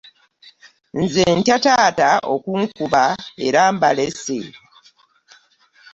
[1.01, 3.03] Nze ntya taata okunkuba
[3.47, 4.39] era mbalese.